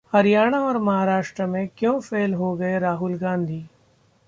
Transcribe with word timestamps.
हरियाणा 0.13 0.59
और 0.61 0.77
महाराष्ट्र 0.77 1.45
में 1.45 1.67
क्यों 1.77 1.99
फेल 1.99 2.33
हो 2.33 2.55
गए 2.55 2.79
राहुल 2.79 3.17
गांधी 3.17 3.63